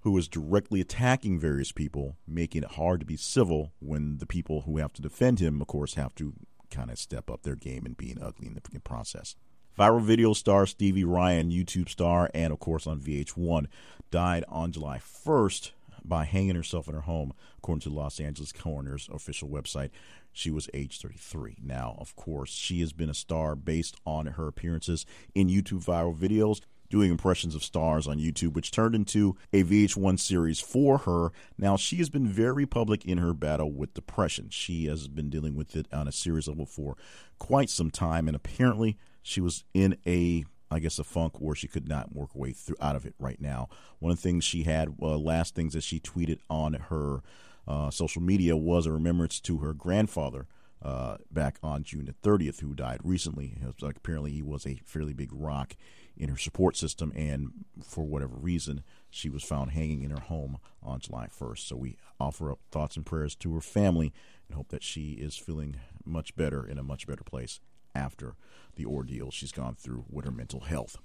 who 0.01 0.17
is 0.17 0.27
directly 0.27 0.79
attacking 0.79 1.39
various 1.39 1.71
people, 1.71 2.15
making 2.27 2.63
it 2.63 2.71
hard 2.71 2.99
to 3.01 3.05
be 3.05 3.17
civil 3.17 3.73
when 3.79 4.17
the 4.17 4.25
people 4.25 4.61
who 4.61 4.77
have 4.77 4.93
to 4.93 5.01
defend 5.01 5.39
him, 5.39 5.61
of 5.61 5.67
course, 5.67 5.95
have 5.95 6.15
to 6.15 6.33
kind 6.71 6.89
of 6.89 6.97
step 6.97 7.29
up 7.29 7.43
their 7.43 7.55
game 7.55 7.85
and 7.85 7.97
being 7.97 8.21
ugly 8.21 8.47
in 8.47 8.53
the 8.53 8.79
process. 8.79 9.35
Viral 9.77 10.01
video 10.01 10.33
star 10.33 10.65
Stevie 10.65 11.03
Ryan, 11.03 11.51
YouTube 11.51 11.89
star, 11.89 12.29
and 12.33 12.51
of 12.51 12.59
course 12.59 12.85
on 12.85 12.99
VH1, 12.99 13.67
died 14.11 14.43
on 14.49 14.71
July 14.71 14.99
1st 14.99 15.71
by 16.03 16.25
hanging 16.25 16.55
herself 16.55 16.87
in 16.87 16.95
her 16.95 17.01
home, 17.01 17.33
according 17.57 17.81
to 17.81 17.89
Los 17.89 18.19
Angeles 18.19 18.51
coroner's 18.51 19.09
official 19.11 19.47
website. 19.47 19.89
She 20.31 20.51
was 20.51 20.69
age 20.73 20.99
33. 20.99 21.57
Now, 21.63 21.95
of 21.99 22.15
course, 22.15 22.51
she 22.51 22.81
has 22.81 22.93
been 22.93 23.09
a 23.09 23.13
star 23.13 23.55
based 23.55 23.95
on 24.05 24.25
her 24.27 24.47
appearances 24.47 25.05
in 25.33 25.47
YouTube 25.47 25.83
viral 25.85 26.17
videos 26.17 26.61
doing 26.89 27.11
impressions 27.11 27.55
of 27.55 27.63
stars 27.63 28.07
on 28.07 28.17
YouTube, 28.17 28.53
which 28.53 28.71
turned 28.71 28.95
into 28.95 29.35
a 29.53 29.63
VH1 29.63 30.19
series 30.19 30.59
for 30.59 30.99
her. 30.99 31.31
Now, 31.57 31.77
she 31.77 31.97
has 31.97 32.09
been 32.09 32.27
very 32.27 32.65
public 32.65 33.05
in 33.05 33.19
her 33.19 33.33
battle 33.33 33.71
with 33.71 33.93
depression. 33.93 34.49
She 34.49 34.85
has 34.85 35.07
been 35.07 35.29
dealing 35.29 35.55
with 35.55 35.75
it 35.75 35.87
on 35.93 36.07
a 36.07 36.11
serious 36.11 36.47
level 36.47 36.65
for 36.65 36.97
quite 37.37 37.69
some 37.69 37.91
time, 37.91 38.27
and 38.27 38.35
apparently 38.35 38.97
she 39.21 39.41
was 39.41 39.63
in 39.73 39.97
a 40.05 40.45
I 40.71 40.77
guess 40.77 40.99
a 40.99 41.03
funk 41.03 41.39
where 41.39 41.55
she 41.55 41.67
could 41.67 41.89
not 41.89 42.13
work 42.13 42.33
her 42.33 42.39
way 42.39 42.51
through 42.51 42.75
out 42.79 42.95
of 42.95 43.03
it 43.05 43.15
right 43.17 43.41
now. 43.41 43.69
One 43.97 44.11
of 44.11 44.19
the 44.19 44.21
things 44.21 44.43
she 44.43 44.63
had, 44.63 44.95
uh, 45.01 45.17
last 45.17 45.55
things 45.55 45.73
that 45.73 45.81
she 45.81 45.99
tweeted 45.99 46.41
on 46.47 46.73
her 46.73 47.21
uh, 47.67 47.89
social 47.89 48.21
media 48.21 48.55
was 48.55 48.85
a 48.85 48.91
remembrance 48.91 49.39
to 49.41 49.57
her 49.59 49.73
grandfather, 49.73 50.47
uh, 50.81 51.17
back 51.31 51.57
on 51.63 51.83
June 51.83 52.05
the 52.05 52.29
30th, 52.29 52.61
who 52.61 52.73
died 52.73 52.99
recently. 53.03 53.57
Like 53.81 53.97
apparently, 53.97 54.31
he 54.31 54.41
was 54.41 54.65
a 54.65 54.79
fairly 54.85 55.13
big 55.13 55.29
rock 55.33 55.75
in 56.19 56.29
her 56.29 56.37
support 56.37 56.75
system, 56.75 57.13
and 57.15 57.51
for 57.81 58.03
whatever 58.03 58.35
reason, 58.35 58.83
she 59.09 59.29
was 59.29 59.43
found 59.43 59.71
hanging 59.71 60.03
in 60.03 60.11
her 60.11 60.19
home 60.19 60.57
on 60.83 60.99
July 60.99 61.27
1st. 61.27 61.59
So 61.59 61.77
we 61.77 61.97
offer 62.19 62.51
up 62.51 62.59
thoughts 62.69 62.97
and 62.97 63.05
prayers 63.05 63.35
to 63.35 63.55
her 63.55 63.61
family 63.61 64.13
and 64.47 64.55
hope 64.55 64.67
that 64.69 64.83
she 64.83 65.13
is 65.13 65.37
feeling 65.37 65.77
much 66.05 66.35
better 66.35 66.67
in 66.67 66.77
a 66.77 66.83
much 66.83 67.07
better 67.07 67.23
place 67.23 67.61
after 67.95 68.35
the 68.75 68.85
ordeal 68.85 69.31
she's 69.31 69.51
gone 69.51 69.75
through 69.75 70.05
with 70.09 70.25
her 70.25 70.31
mental 70.31 70.61
health. 70.61 70.97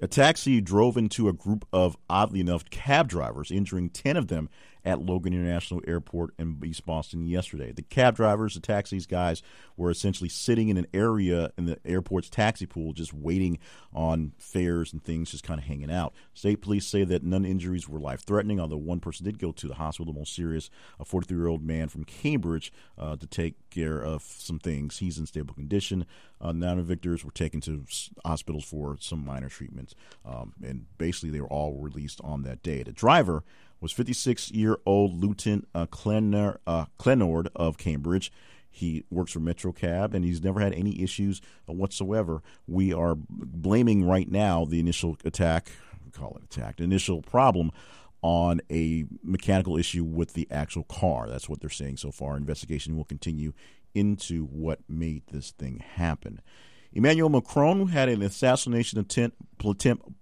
A 0.00 0.08
taxi 0.08 0.60
drove 0.60 0.96
into 0.96 1.28
a 1.28 1.32
group 1.32 1.66
of, 1.72 1.96
oddly 2.10 2.40
enough, 2.40 2.64
cab 2.68 3.08
drivers, 3.08 3.50
injuring 3.50 3.90
10 3.90 4.16
of 4.16 4.28
them 4.28 4.48
at 4.84 5.00
Logan 5.00 5.32
International 5.32 5.80
Airport 5.86 6.34
in 6.38 6.60
East 6.64 6.84
Boston 6.84 7.26
yesterday. 7.26 7.72
The 7.72 7.82
cab 7.82 8.16
drivers, 8.16 8.54
the 8.54 8.60
taxis 8.60 9.06
guys, 9.06 9.42
were 9.76 9.90
essentially 9.90 10.28
sitting 10.28 10.68
in 10.68 10.76
an 10.76 10.86
area 10.92 11.52
in 11.56 11.66
the 11.66 11.78
airport's 11.84 12.28
taxi 12.28 12.66
pool, 12.66 12.92
just 12.92 13.12
waiting 13.12 13.58
on 13.92 14.32
fares 14.38 14.92
and 14.92 15.02
things, 15.02 15.30
just 15.30 15.44
kind 15.44 15.58
of 15.58 15.66
hanging 15.66 15.90
out. 15.90 16.12
State 16.34 16.60
police 16.60 16.86
say 16.86 17.04
that 17.04 17.22
none 17.22 17.44
injuries 17.44 17.88
were 17.88 17.98
life 17.98 18.22
threatening, 18.24 18.60
although 18.60 18.76
one 18.76 19.00
person 19.00 19.24
did 19.24 19.38
go 19.38 19.52
to 19.52 19.68
the 19.68 19.74
hospital, 19.74 20.12
the 20.12 20.18
most 20.18 20.34
serious, 20.34 20.68
a 21.00 21.04
43 21.04 21.36
year 21.36 21.46
old 21.46 21.62
man 21.62 21.88
from 21.88 22.04
Cambridge, 22.04 22.72
uh, 22.98 23.16
to 23.16 23.26
take 23.26 23.54
care 23.70 24.00
of 24.00 24.22
some 24.22 24.58
things. 24.58 24.98
He's 24.98 25.18
in 25.18 25.26
stable 25.26 25.54
condition. 25.54 26.06
Uh, 26.40 26.52
non 26.52 26.82
victors 26.82 27.24
were 27.24 27.30
taken 27.30 27.60
to 27.62 27.84
hospitals 28.24 28.64
for 28.64 28.96
some 29.00 29.24
minor 29.24 29.48
treatments, 29.48 29.94
um, 30.26 30.52
and 30.62 30.86
basically 30.98 31.30
they 31.30 31.40
were 31.40 31.46
all 31.48 31.78
released 31.78 32.20
on 32.22 32.42
that 32.42 32.62
day. 32.62 32.82
The 32.82 32.92
driver 32.92 33.44
was 33.84 33.92
56 33.92 34.50
year 34.52 34.78
old 34.86 35.22
Lieutenant 35.22 35.68
uh, 35.74 35.80
uh, 35.82 36.86
Clenord 36.98 37.48
of 37.54 37.76
Cambridge. 37.76 38.32
He 38.70 39.04
works 39.10 39.32
for 39.32 39.40
MetroCab 39.40 40.14
and 40.14 40.24
he's 40.24 40.42
never 40.42 40.58
had 40.58 40.72
any 40.72 41.02
issues 41.02 41.42
whatsoever. 41.66 42.42
We 42.66 42.94
are 42.94 43.14
blaming 43.14 44.08
right 44.08 44.28
now 44.28 44.64
the 44.64 44.80
initial 44.80 45.18
attack, 45.26 45.70
call 46.12 46.38
it 46.38 46.44
attack, 46.44 46.80
initial 46.80 47.20
problem 47.20 47.72
on 48.22 48.62
a 48.70 49.04
mechanical 49.22 49.76
issue 49.76 50.02
with 50.02 50.32
the 50.32 50.48
actual 50.50 50.84
car. 50.84 51.28
That's 51.28 51.50
what 51.50 51.60
they're 51.60 51.68
saying 51.68 51.98
so 51.98 52.10
far. 52.10 52.38
Investigation 52.38 52.96
will 52.96 53.04
continue 53.04 53.52
into 53.94 54.46
what 54.46 54.80
made 54.88 55.24
this 55.30 55.50
thing 55.50 55.84
happen. 55.96 56.40
Emmanuel 56.90 57.28
Macron 57.28 57.88
had 57.88 58.08
an 58.08 58.22
assassination 58.22 58.98
attempt 58.98 59.36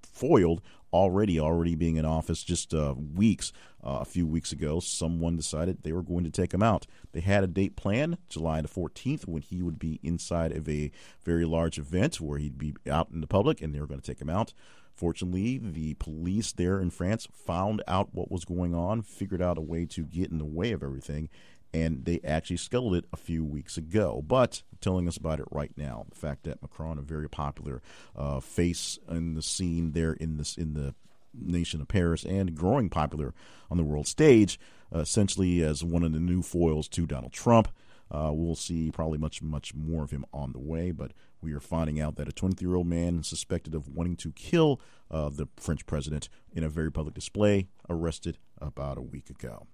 foiled 0.02 0.62
already 0.92 1.40
already 1.40 1.74
being 1.74 1.96
in 1.96 2.04
office 2.04 2.42
just 2.42 2.74
uh, 2.74 2.94
weeks 3.14 3.52
uh, 3.84 3.98
a 4.00 4.04
few 4.04 4.26
weeks 4.26 4.52
ago 4.52 4.80
someone 4.80 5.36
decided 5.36 5.82
they 5.82 5.92
were 5.92 6.02
going 6.02 6.24
to 6.24 6.30
take 6.30 6.52
him 6.52 6.62
out. 6.62 6.86
They 7.12 7.20
had 7.20 7.44
a 7.44 7.48
date 7.48 7.76
planned 7.76 8.18
july 8.28 8.60
the 8.60 8.68
14th 8.68 9.26
when 9.26 9.42
he 9.42 9.62
would 9.62 9.78
be 9.78 10.00
inside 10.02 10.52
of 10.52 10.68
a 10.68 10.90
very 11.24 11.44
large 11.44 11.78
event 11.78 12.20
where 12.20 12.38
he'd 12.38 12.58
be 12.58 12.74
out 12.90 13.10
in 13.12 13.20
the 13.20 13.26
public 13.26 13.62
and 13.62 13.74
they 13.74 13.80
were 13.80 13.86
going 13.86 14.00
to 14.00 14.06
take 14.06 14.20
him 14.20 14.30
out. 14.30 14.52
Fortunately 14.94 15.58
the 15.58 15.94
police 15.94 16.52
there 16.52 16.78
in 16.78 16.90
france 16.90 17.26
found 17.32 17.82
out 17.88 18.10
what 18.12 18.30
was 18.30 18.44
going 18.44 18.74
on 18.74 19.02
figured 19.02 19.42
out 19.42 19.58
a 19.58 19.62
way 19.62 19.86
to 19.86 20.02
get 20.02 20.30
in 20.30 20.38
the 20.38 20.44
way 20.44 20.72
of 20.72 20.82
everything 20.82 21.28
and 21.74 22.04
they 22.04 22.20
actually 22.24 22.56
scuttled 22.56 22.94
it 22.94 23.06
a 23.12 23.16
few 23.16 23.44
weeks 23.44 23.76
ago. 23.76 24.22
But 24.26 24.62
telling 24.80 25.08
us 25.08 25.16
about 25.16 25.40
it 25.40 25.46
right 25.50 25.72
now, 25.76 26.06
the 26.10 26.16
fact 26.16 26.44
that 26.44 26.60
Macron, 26.60 26.98
a 26.98 27.02
very 27.02 27.28
popular 27.28 27.80
uh, 28.14 28.40
face 28.40 28.98
in 29.08 29.34
the 29.34 29.42
scene 29.42 29.92
there 29.92 30.12
in 30.12 30.36
this 30.36 30.56
in 30.56 30.74
the 30.74 30.94
nation 31.34 31.80
of 31.80 31.88
Paris 31.88 32.24
and 32.24 32.54
growing 32.54 32.90
popular 32.90 33.34
on 33.70 33.78
the 33.78 33.84
world 33.84 34.06
stage, 34.06 34.60
uh, 34.94 34.98
essentially 34.98 35.62
as 35.62 35.82
one 35.82 36.02
of 36.02 36.12
the 36.12 36.20
new 36.20 36.42
foils 36.42 36.88
to 36.88 37.06
Donald 37.06 37.32
Trump. 37.32 37.68
Uh, 38.10 38.30
we'll 38.30 38.54
see 38.54 38.90
probably 38.90 39.16
much, 39.16 39.40
much 39.40 39.74
more 39.74 40.04
of 40.04 40.10
him 40.10 40.26
on 40.34 40.52
the 40.52 40.58
way, 40.58 40.90
but 40.90 41.12
we 41.40 41.54
are 41.54 41.60
finding 41.60 41.98
out 41.98 42.16
that 42.16 42.28
a 42.28 42.32
23 42.32 42.68
year 42.68 42.76
old 42.76 42.86
man 42.86 43.22
suspected 43.22 43.74
of 43.74 43.88
wanting 43.88 44.16
to 44.16 44.32
kill 44.32 44.80
uh, 45.10 45.30
the 45.30 45.48
French 45.56 45.86
president 45.86 46.28
in 46.52 46.62
a 46.62 46.68
very 46.68 46.92
public 46.92 47.14
display, 47.14 47.68
arrested 47.88 48.36
about 48.60 48.98
a 48.98 49.02
week 49.02 49.30
ago. 49.30 49.66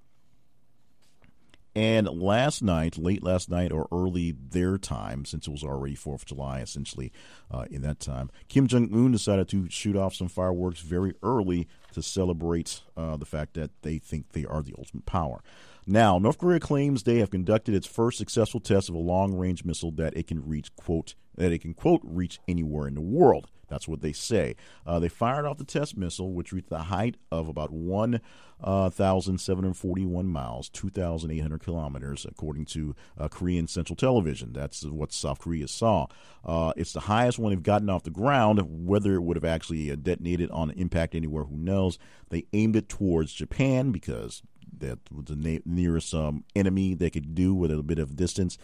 And 1.75 2.09
last 2.09 2.63
night, 2.63 2.99
late 2.99 3.23
last 3.23 3.51
night 3.51 3.73
or 3.73 3.87
early 3.93 4.33
their 4.33 4.79
time, 4.79 5.25
since 5.25 5.47
it 5.47 5.51
was 5.51 5.63
already 5.63 5.95
4th 5.95 6.15
of 6.15 6.25
July, 6.27 6.61
essentially 6.61 7.13
uh, 7.51 7.67
in 7.71 7.83
that 7.83 8.01
time, 8.01 8.31
Kim 8.49 8.67
Jong 8.67 8.93
un 8.93 9.13
decided 9.13 9.49
to 9.49 9.69
shoot 9.71 9.95
off 9.95 10.15
some 10.15 10.29
fireworks 10.29 10.81
very 10.81 11.15
early 11.23 11.69
to 11.93 12.03
celebrate 12.03 12.83
uh, 12.97 13.17
the 13.17 13.27
fact 13.27 13.55
that 13.55 13.71
they 13.83 13.99
think 13.99 14.33
they 14.33 14.45
are 14.45 14.63
the 14.63 14.75
ultimate 14.79 15.07
power. 15.07 15.43
Now, 15.87 16.19
North 16.19 16.39
Korea 16.39 16.61
claims 16.61 17.03
they 17.03 17.19
have 17.19 17.31
conducted 17.31 17.75
its 17.75 17.87
first 17.87 18.19
successful 18.19 18.61
test 18.61 18.89
of 18.89 18.95
a 18.95 18.99
long 18.99 19.35
range 19.35 19.65
missile 19.65 19.91
that 19.93 20.17
it 20.17 20.27
can 20.27 20.47
reach, 20.47 20.75
quote, 20.77 21.15
that 21.37 21.53
it 21.53 21.61
can, 21.61 21.73
quote, 21.73 22.03
reach 22.05 22.41
anywhere 22.47 22.87
in 22.87 22.95
the 22.95 23.01
world. 23.01 23.49
That's 23.69 23.87
what 23.87 24.01
they 24.01 24.13
say. 24.13 24.57
Uh, 24.87 24.99
they 24.99 25.09
fired 25.09 25.47
off 25.47 25.59
the 25.59 25.65
test 25.65 25.97
missile, 25.97 26.33
which 26.33 26.53
reached 26.53 26.71
the 26.71 26.79
height 26.79 27.17
of 27.31 27.47
about 27.49 27.71
1,741 27.71 30.27
uh, 30.27 30.29
miles, 30.29 30.69
2,800 30.71 31.63
kilometers, 31.63 32.27
according 32.29 32.65
to 32.67 32.97
uh, 33.19 33.29
Korean 33.29 33.69
Central 33.69 33.97
Television. 33.97 34.53
That's 34.53 34.85
what 34.85 35.13
South 35.13 35.39
Korea 35.39 35.69
saw. 35.69 36.09
Uh, 36.45 36.73
it's 36.77 36.93
the 36.93 37.01
highest 37.01 37.39
one 37.39 37.53
they've 37.53 37.63
gotten 37.63 37.89
off 37.91 38.03
the 38.03 38.11
ground. 38.11 38.61
Whether 38.87 39.15
it 39.15 39.23
would 39.23 39.37
have 39.37 39.45
actually 39.45 39.91
uh, 39.91 39.97
detonated 39.97 40.51
on 40.51 40.71
impact 40.73 41.15
anywhere, 41.15 41.45
who 41.45 41.57
knows? 41.57 41.88
They 42.31 42.45
aimed 42.53 42.77
it 42.77 42.89
towards 42.89 43.33
Japan 43.33 43.93
because 43.93 44.43
that 44.79 44.99
was 45.11 45.27
the 45.27 45.37
na- 45.37 45.63
nearest 45.65 46.13
um, 46.13 46.45
enemy 46.55 46.95
they 46.95 47.09
could 47.09 47.35
do 47.35 47.55
with 47.55 47.71
a 47.71 47.83
bit 47.83 47.99
of 47.99 48.17
distance 48.17 48.59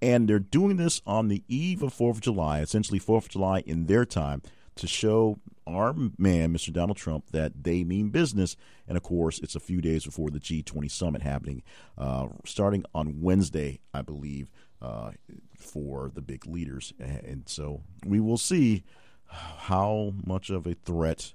and 0.00 0.28
they're 0.28 0.38
doing 0.38 0.76
this 0.76 1.02
on 1.06 1.28
the 1.28 1.42
eve 1.48 1.82
of 1.82 1.94
4th 1.94 2.10
of 2.10 2.20
July, 2.20 2.60
essentially 2.60 3.00
4th 3.00 3.24
of 3.24 3.28
July 3.30 3.62
in 3.66 3.86
their 3.86 4.04
time, 4.04 4.42
to 4.76 4.86
show 4.86 5.40
our 5.66 5.92
man, 6.16 6.54
Mr. 6.54 6.72
Donald 6.72 6.96
Trump, 6.96 7.32
that 7.32 7.64
they 7.64 7.82
mean 7.82 8.10
business. 8.10 8.56
And 8.86 8.96
of 8.96 9.02
course, 9.02 9.40
it's 9.40 9.56
a 9.56 9.60
few 9.60 9.80
days 9.80 10.04
before 10.04 10.30
the 10.30 10.38
G20 10.38 10.90
summit 10.90 11.22
happening, 11.22 11.62
uh, 11.96 12.28
starting 12.44 12.84
on 12.94 13.20
Wednesday, 13.20 13.80
I 13.92 14.02
believe, 14.02 14.50
uh, 14.80 15.10
for 15.58 16.12
the 16.14 16.22
big 16.22 16.46
leaders. 16.46 16.92
And 17.00 17.48
so 17.48 17.82
we 18.06 18.20
will 18.20 18.38
see 18.38 18.84
how 19.26 20.14
much 20.24 20.48
of 20.48 20.66
a 20.66 20.74
threat 20.74 21.34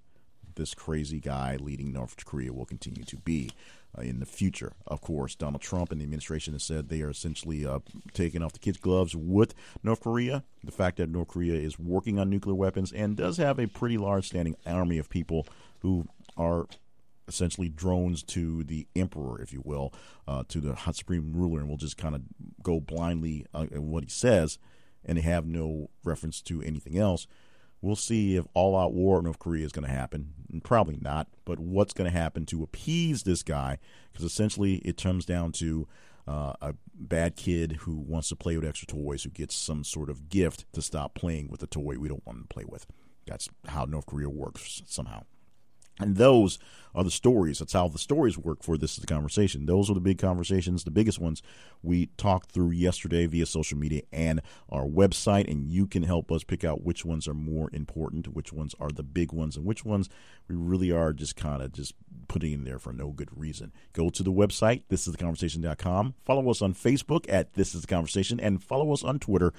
this 0.56 0.74
crazy 0.74 1.20
guy 1.20 1.58
leading 1.60 1.92
North 1.92 2.26
Korea 2.26 2.54
will 2.54 2.66
continue 2.66 3.04
to 3.06 3.18
be 3.18 3.52
uh, 3.98 4.02
in 4.02 4.20
the 4.20 4.26
future. 4.26 4.74
Of 4.88 5.02
course, 5.02 5.36
Donald 5.36 5.62
Trump 5.62 5.92
and 5.92 6.02
the 6.02 6.06
administration 6.06 6.54
has 6.54 6.64
said 6.64 6.90
they 6.90 7.02
are 7.02 7.10
essentially 7.10 7.66
uh, 7.66 7.80
taking 8.14 8.42
off 8.42 8.54
the 8.54 8.60
kids' 8.60 8.78
gloves 8.78 9.16
with 9.16 9.54
North 9.84 10.02
Korea. 10.02 10.44
The 10.64 10.72
fact 10.72 10.98
that 10.98 11.10
North 11.10 11.28
Korea 11.28 11.56
is 11.56 11.78
working 11.78 12.20
on 12.20 12.30
nuclear 12.30 12.56
weapons 12.56 12.92
and 12.92 13.16
does 13.16 13.38
have 13.38 13.60
a 13.60 13.68
pretty 13.68 13.98
large 13.98 14.28
standing 14.28 14.56
army 14.66 14.98
of 14.98 15.10
people 15.10 15.48
who 15.80 16.08
are 16.38 16.68
essentially 17.28 17.70
drones 17.70 18.24
to 18.24 18.64
the 18.64 18.88
emperor, 18.96 19.42
if 19.42 19.54
you 19.54 19.62
will, 19.64 19.94
uh, 20.28 20.44
to 20.50 20.60
the 20.60 20.76
hot 20.76 20.96
supreme 20.96 21.32
ruler, 21.34 21.60
and 21.60 21.70
will 21.70 21.78
just 21.78 21.98
kind 21.98 22.16
of 22.16 22.22
go 22.62 22.80
blindly 22.80 23.46
uh, 23.54 23.66
what 23.76 24.04
he 24.04 24.10
says, 24.10 24.58
and 25.06 25.18
they 25.18 25.22
have 25.22 25.46
no 25.46 25.90
reference 26.04 26.42
to 26.42 26.62
anything 26.62 26.98
else. 26.98 27.28
We'll 27.84 27.98
see 27.98 28.38
if 28.38 28.46
all 28.54 28.78
out 28.78 28.94
war 28.94 29.18
in 29.18 29.26
North 29.26 29.40
Korea 29.40 29.66
is 29.66 29.74
going 29.74 29.86
to 29.86 29.94
happen. 29.94 30.34
Probably 30.64 30.98
not, 31.02 31.28
but 31.44 31.60
what's 31.60 31.94
going 31.94 32.10
to 32.10 32.18
happen 32.18 32.46
to 32.46 32.64
appease 32.64 33.24
this 33.24 33.44
guy? 33.44 33.78
Because 34.12 34.26
essentially 34.26 34.76
it 34.86 34.96
comes 34.96 35.26
down 35.26 35.52
to 35.54 35.86
uh, 36.26 36.54
a 36.62 36.76
bad 36.96 37.36
kid 37.36 37.80
who 37.82 37.98
wants 37.98 38.30
to 38.30 38.38
play 38.38 38.56
with 38.56 38.66
extra 38.66 38.88
toys, 38.88 39.24
who 39.24 39.32
gets 39.32 39.54
some 39.54 39.84
sort 39.84 40.10
of 40.10 40.30
gift 40.30 40.64
to 40.72 40.82
stop 40.82 41.14
playing 41.14 41.50
with 41.50 41.60
the 41.60 41.68
toy 41.68 41.98
we 42.00 42.08
don't 42.08 42.26
want 42.26 42.50
to 42.50 42.54
play 42.54 42.64
with. 42.66 42.88
That's 43.26 43.50
how 43.68 43.84
North 43.84 44.06
Korea 44.06 44.30
works 44.30 44.82
somehow. 44.86 45.24
And 46.00 46.16
those 46.18 46.60
are 46.96 47.04
the 47.04 47.12
stories. 47.12 47.60
That's 47.60 47.74
how 47.74 47.88
the 47.88 47.98
stories 47.98 48.38
work 48.38 48.64
for 48.64 48.78
this 48.78 48.94
is 48.94 49.00
the 49.00 49.08
conversation. 49.08 49.66
Those 49.66 49.90
are 49.90 49.94
the 49.94 50.00
big 50.00 50.18
conversations, 50.20 50.84
the 50.84 50.92
biggest 50.92 51.20
ones 51.20 51.42
we 51.82 52.08
talked 52.18 52.52
through 52.52 52.72
yesterday 52.72 53.26
via 53.26 53.46
social 53.46 53.78
media 53.78 54.02
and 54.12 54.42
our 54.70 54.86
website. 54.86 55.50
And 55.50 55.68
you 55.68 55.88
can 55.88 56.04
help 56.04 56.32
us 56.32 56.44
pick 56.44 56.64
out 56.64 56.84
which 56.84 57.04
ones 57.04 57.28
are 57.28 57.34
more 57.34 57.70
important, 57.74 58.34
which 58.34 58.54
ones 58.54 58.76
are 58.80 58.90
the 58.90 59.04
big 59.04 59.32
ones, 59.32 59.56
and 59.56 59.66
which 59.66 59.86
ones 59.86 60.10
we 60.48 60.56
really 60.56 60.92
are 60.92 61.14
just 61.14 61.36
kind 61.36 61.62
of 61.62 61.72
just 61.74 61.94
putting 62.28 62.54
in 62.54 62.64
there 62.64 62.80
for 62.80 62.94
no 62.94 63.10
good 63.10 63.30
reason. 63.36 63.72
Go 63.94 64.10
to 64.10 64.24
the 64.24 64.32
website, 64.32 64.84
thisistheconversation.com. 64.90 66.16
Follow 66.26 66.50
us 66.50 66.62
on 66.62 66.74
Facebook 66.74 67.26
at 67.28 67.54
This 67.54 67.76
Is 67.76 67.82
the 67.82 67.88
Conversation, 67.88 68.40
and 68.40 68.64
follow 68.64 68.92
us 68.94 69.04
on 69.04 69.20
Twitter 69.20 69.54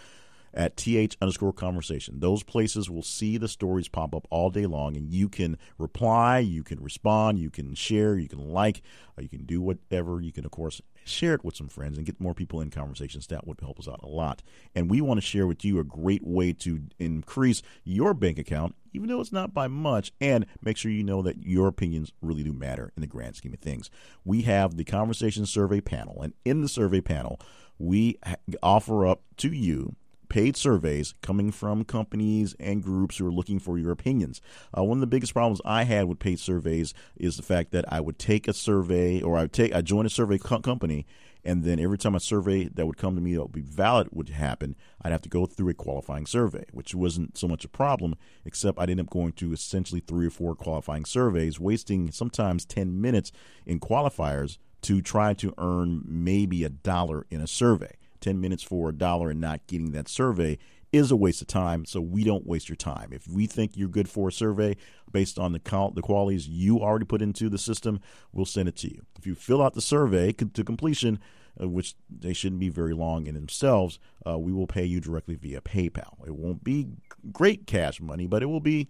at 0.54 0.76
th 0.76 1.16
underscore 1.20 1.52
conversation. 1.52 2.20
Those 2.20 2.42
places 2.42 2.88
will 2.88 3.02
see 3.02 3.37
the 3.37 3.49
stories 3.49 3.88
pop 3.88 4.14
up 4.14 4.26
all 4.30 4.50
day 4.50 4.66
long, 4.66 4.96
and 4.96 5.11
you 5.11 5.28
can 5.28 5.58
reply, 5.78 6.38
you 6.38 6.62
can 6.62 6.82
respond, 6.82 7.38
you 7.38 7.50
can 7.50 7.75
share, 7.75 8.16
you 8.16 8.28
can 8.28 8.38
like, 8.38 8.82
uh, 9.18 9.23
you 9.23 9.28
can 9.28 9.44
do 9.44 9.61
whatever. 9.61 10.20
You 10.20 10.32
can, 10.32 10.44
of 10.44 10.50
course, 10.50 10.80
share 11.04 11.34
it 11.34 11.44
with 11.44 11.56
some 11.56 11.68
friends 11.68 11.96
and 11.96 12.06
get 12.06 12.20
more 12.20 12.34
people 12.34 12.61
in 12.61 12.70
conversations. 12.70 13.26
That 13.26 13.46
would 13.46 13.61
help 13.61 13.78
us 13.78 13.88
out 13.88 14.00
a 14.02 14.08
lot. 14.08 14.42
And 14.75 14.90
we 14.90 15.00
want 15.00 15.18
to 15.18 15.26
share 15.26 15.46
with 15.46 15.64
you 15.64 15.78
a 15.78 15.84
great 15.84 16.26
way 16.26 16.52
to 16.54 16.82
increase 16.99 17.62
your 17.84 18.14
bank 18.14 18.38
account, 18.38 18.75
even 18.92 19.08
though 19.08 19.20
it's 19.20 19.32
not 19.32 19.52
by 19.52 19.68
much, 19.68 20.12
and 20.20 20.46
make 20.62 20.76
sure 20.76 20.90
you 20.90 21.04
know 21.04 21.23
that 21.23 21.44
your 21.44 21.68
opinions 21.68 22.12
really 22.23 22.42
do 22.42 22.52
matter 22.52 22.92
in 22.96 23.00
the 23.00 23.06
grand 23.06 23.37
scheme 23.37 23.52
of 23.52 23.61
things. 23.61 23.90
We 24.25 24.42
have 24.42 24.76
the 24.76 24.84
conversation 24.84 25.46
survey 25.46 25.80
panel, 25.80 26.23
and 26.23 26.32
in 26.44 26.62
the 26.62 26.68
survey 26.68 27.00
panel, 27.00 27.40
we 27.78 28.18
offer 28.62 29.06
up 29.06 29.23
to 29.38 29.49
you 29.49 29.96
paid 30.28 30.57
surveys 30.57 31.14
coming 31.23 31.50
from 31.50 31.85
companies 31.85 32.54
and 32.59 32.83
groups 32.83 33.19
who 33.19 33.26
are 33.26 33.33
looking 33.33 33.59
for 33.59 33.78
your 33.78 33.93
opinions. 33.93 34.40
Uh, 34.76 34.85
one 34.85 34.99
of 34.99 35.00
the 35.00 35.07
biggest 35.07 35.33
problems 35.33 35.61
I 35.64 35.85
had 35.85 36.07
with 36.07 36.19
paid 36.19 36.40
surveys 36.40 36.95
is 37.16 37.37
the 37.37 37.43
fact 37.43 37.73
that 37.73 37.85
I 37.93 38.00
would 38.00 38.19
take 38.19 38.49
a 38.49 38.52
survey 38.52 39.21
or 39.21 39.37
I 39.37 39.43
would 39.43 39.52
take 39.52 39.75
I 39.75 39.81
join 39.81 40.07
a 40.07 40.11
survey 40.11 40.38
co- 40.38 40.61
company 40.61 41.07
and 41.45 41.62
then 41.62 41.78
every 41.78 41.99
time 41.99 42.14
a 42.14 42.21
survey 42.21 42.69
that 42.69 42.87
would 42.87 42.97
come 42.97 43.14
to 43.16 43.21
me 43.21 43.35
that 43.35 43.43
would 43.43 43.52
be 43.52 43.61
valid 43.61 44.09
would 44.12 44.31
happen, 44.31 44.76
I'd 45.02 45.12
have 45.12 45.23
to 45.23 45.28
go 45.28 45.45
through 45.45 45.69
a 45.69 45.75
qualifying 45.75 46.26
survey, 46.26 46.64
which 46.73 46.95
wasn't 46.95 47.37
so 47.37 47.47
much 47.47 47.64
a 47.64 47.69
problem, 47.69 48.14
except 48.45 48.78
I'd 48.78 48.88
end 48.88 49.00
up 49.00 49.11
going 49.11 49.33
to 49.33 49.52
essentially 49.52 50.00
three 50.00 50.26
or 50.26 50.31
four 50.31 50.54
qualifying 50.54 51.04
surveys, 51.04 51.61
wasting 51.61 52.11
sometimes 52.11 52.64
10 52.64 52.99
minutes 53.00 53.31
in 53.66 53.78
qualifiers 53.78 54.57
to 54.83 55.02
try 55.02 55.35
to 55.35 55.52
earn 55.59 56.02
maybe 56.07 56.64
a 56.64 56.71
dollar 56.71 57.26
in 57.31 57.40
a 57.40 57.47
survey. 57.47 57.93
10 58.25 58.40
minutes 58.40 58.62
for 58.62 58.88
a 58.88 58.93
dollar 58.93 59.31
and 59.31 59.40
not 59.40 59.66
getting 59.66 59.93
that 59.93 60.09
survey 60.09 60.59
is 60.93 61.11
a 61.11 61.16
waste 61.16 61.43
of 61.43 61.49
time. 61.49 61.85
So 61.85 62.00
we 62.00 62.25
don't 62.25 62.47
waste 62.47 62.69
your 62.69 62.76
time. 62.76 63.11
If 63.12 63.28
we 63.28 63.47
think 63.47 63.76
you're 63.76 63.88
good 63.88 64.09
for 64.09 64.28
a 64.28 64.33
survey 64.33 64.76
based 65.12 65.38
on 65.38 65.52
the 65.52 65.61
the 65.95 66.02
qualities 66.02 66.49
you 66.49 66.81
already 66.81 67.04
put 67.04 67.21
into 67.21 67.49
the 67.49 67.59
system, 67.59 68.00
we'll 68.33 68.47
send 68.47 68.69
it 68.69 68.76
to 68.76 68.88
you. 68.88 69.02
If 69.19 69.26
you 69.26 69.35
fill 69.35 69.61
out 69.61 69.75
the 69.75 69.83
survey 69.83 70.33
to 70.33 70.64
completion, 70.64 71.19
uh, 71.61 71.69
which 71.69 71.97
they 72.09 72.33
shouldn't 72.33 72.61
be 72.61 72.69
very 72.71 72.95
long 72.95 73.26
in 73.26 73.35
themselves, 73.35 73.99
uh, 74.26 74.38
we 74.38 74.52
will 74.52 74.66
pay 74.66 74.85
you 74.85 75.00
directly 75.00 75.35
via 75.35 75.61
PayPal. 75.61 76.26
It 76.26 76.35
won't 76.35 76.64
be 76.64 76.88
great 77.33 77.66
cash 77.66 78.00
money, 78.00 78.26
but 78.26 78.43
it 78.43 78.47
will 78.47 78.61
be 78.61 78.88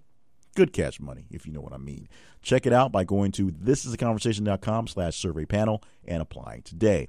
good 0.54 0.72
cash 0.72 1.00
money, 1.00 1.26
if 1.30 1.46
you 1.46 1.52
know 1.52 1.60
what 1.60 1.72
I 1.72 1.78
mean. 1.78 2.08
Check 2.42 2.66
it 2.66 2.72
out 2.72 2.92
by 2.92 3.04
going 3.04 3.32
to 3.32 3.48
thisisaconversation.com 3.48 4.86
slash 4.86 5.16
survey 5.16 5.44
panel 5.44 5.82
and 6.06 6.22
applying 6.22 6.62
today. 6.62 7.08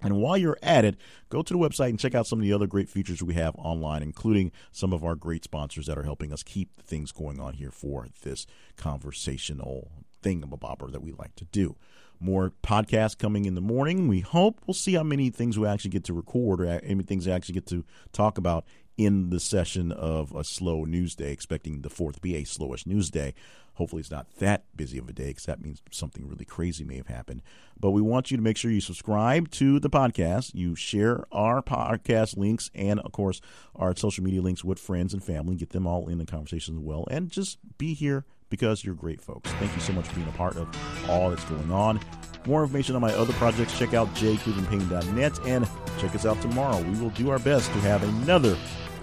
And 0.00 0.16
while 0.16 0.36
you're 0.36 0.58
at 0.62 0.84
it, 0.84 0.96
go 1.28 1.42
to 1.42 1.52
the 1.52 1.58
website 1.58 1.88
and 1.88 1.98
check 1.98 2.14
out 2.14 2.26
some 2.26 2.38
of 2.38 2.44
the 2.44 2.52
other 2.52 2.66
great 2.66 2.88
features 2.88 3.22
we 3.22 3.34
have 3.34 3.54
online, 3.56 4.02
including 4.02 4.52
some 4.70 4.92
of 4.92 5.04
our 5.04 5.14
great 5.14 5.44
sponsors 5.44 5.86
that 5.86 5.98
are 5.98 6.04
helping 6.04 6.32
us 6.32 6.42
keep 6.42 6.82
things 6.82 7.10
going 7.10 7.40
on 7.40 7.54
here 7.54 7.70
for 7.70 8.06
this 8.22 8.46
conversational 8.76 9.90
thingamabobber 10.22 10.92
that 10.92 11.02
we 11.02 11.12
like 11.12 11.34
to 11.36 11.44
do. 11.46 11.76
More 12.20 12.52
podcasts 12.62 13.16
coming 13.16 13.44
in 13.44 13.54
the 13.54 13.60
morning. 13.60 14.08
We 14.08 14.20
hope 14.20 14.60
we'll 14.66 14.74
see 14.74 14.94
how 14.94 15.04
many 15.04 15.30
things 15.30 15.58
we 15.58 15.66
actually 15.66 15.90
get 15.90 16.04
to 16.04 16.12
record 16.12 16.60
or 16.60 16.66
many 16.66 17.04
things 17.04 17.26
we 17.26 17.32
actually 17.32 17.54
get 17.54 17.66
to 17.66 17.84
talk 18.12 18.38
about 18.38 18.64
in 18.98 19.30
the 19.30 19.40
session 19.40 19.92
of 19.92 20.34
a 20.34 20.44
slow 20.44 20.84
news 20.84 21.14
day, 21.14 21.32
expecting 21.32 21.80
the 21.80 21.88
fourth 21.88 22.20
be 22.20 22.34
a 22.34 22.42
slowish 22.42 22.86
news 22.86 23.08
day. 23.10 23.32
Hopefully, 23.74 24.00
it's 24.00 24.10
not 24.10 24.26
that 24.40 24.64
busy 24.76 24.98
of 24.98 25.08
a 25.08 25.12
day 25.12 25.28
because 25.28 25.46
that 25.46 25.62
means 25.62 25.80
something 25.92 26.26
really 26.26 26.44
crazy 26.44 26.82
may 26.82 26.96
have 26.96 27.06
happened. 27.06 27.42
But 27.78 27.92
we 27.92 28.02
want 28.02 28.32
you 28.32 28.36
to 28.36 28.42
make 28.42 28.56
sure 28.56 28.72
you 28.72 28.80
subscribe 28.80 29.52
to 29.52 29.78
the 29.78 29.88
podcast, 29.88 30.52
you 30.52 30.74
share 30.74 31.24
our 31.30 31.62
podcast 31.62 32.36
links, 32.36 32.72
and 32.74 32.98
of 33.00 33.12
course, 33.12 33.40
our 33.76 33.94
social 33.94 34.24
media 34.24 34.42
links 34.42 34.64
with 34.64 34.80
friends 34.80 35.14
and 35.14 35.22
family. 35.22 35.54
Get 35.54 35.70
them 35.70 35.86
all 35.86 36.08
in 36.08 36.18
the 36.18 36.26
conversation 36.26 36.76
as 36.76 36.82
well. 36.82 37.06
And 37.08 37.30
just 37.30 37.58
be 37.78 37.94
here 37.94 38.24
because 38.50 38.84
you're 38.84 38.96
great 38.96 39.20
folks. 39.20 39.48
Thank 39.52 39.72
you 39.76 39.80
so 39.80 39.92
much 39.92 40.08
for 40.08 40.16
being 40.16 40.28
a 40.28 40.32
part 40.32 40.56
of 40.56 40.68
all 41.08 41.30
that's 41.30 41.44
going 41.44 41.70
on. 41.70 42.00
More 42.48 42.62
information 42.62 42.96
on 42.96 43.00
my 43.00 43.12
other 43.14 43.32
projects, 43.34 43.78
check 43.78 43.94
out 43.94 44.08
jclevelandpayne.net 44.14 45.38
and 45.46 45.68
check 46.00 46.14
us 46.14 46.26
out 46.26 46.40
tomorrow. 46.42 46.80
We 46.82 46.98
will 46.98 47.10
do 47.10 47.30
our 47.30 47.38
best 47.38 47.70
to 47.72 47.78
have 47.80 48.02
another 48.02 48.56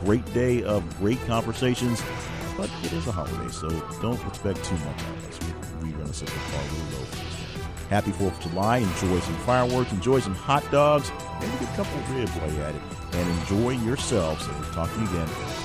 great 0.04 0.26
day 0.34 0.64
of 0.64 0.84
great 1.00 1.20
conversations 1.26 2.04
but 2.58 2.70
it 2.84 2.94
is 2.94 3.08
a 3.08 3.12
holiday, 3.12 3.52
so 3.52 3.70
don't 4.02 4.22
expect 4.28 4.64
too 4.64 4.76
much 4.76 5.04
out 5.04 5.18
of 5.18 5.30
us. 5.30 5.40
We, 5.82 5.90
we're 5.90 5.98
going 5.98 6.08
to 6.08 6.14
set 6.14 6.28
the 6.28 6.36
bar 6.36 6.64
really 6.72 6.96
low. 6.96 7.06
Happy 7.90 8.12
4th 8.12 8.38
of 8.38 8.52
July. 8.52 8.78
Enjoy 8.78 9.20
some 9.20 9.36
fireworks. 9.40 9.92
Enjoy 9.92 10.20
some 10.20 10.36
hot 10.36 10.70
dogs. 10.72 11.12
Maybe 11.40 11.66
a 11.66 11.76
couple 11.76 12.00
of 12.00 12.16
ribs 12.16 12.32
while 12.32 12.52
you're 12.52 12.64
at 12.64 12.76
it. 12.76 12.82
And 13.14 13.40
enjoy 13.40 13.72
yourselves. 13.86 14.48
And 14.48 14.60
we'll 14.60 14.72
talk 14.72 14.92
to 14.94 15.00
you 15.00 15.08
again 15.08 15.65